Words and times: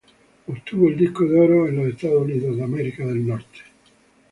Obtuvo 0.47 0.87
el 0.89 0.97
disco 0.97 1.25
de 1.25 1.39
oro 1.39 1.67
en 1.67 1.81
Estados 1.87 2.23
Unidos. 2.23 2.57